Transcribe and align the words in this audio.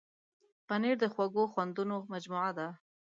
پنېر 0.67 0.95
د 1.01 1.05
خوږو 1.13 1.43
خوندونو 1.53 1.95
مجموعه 2.13 2.51
ده. 2.57 2.67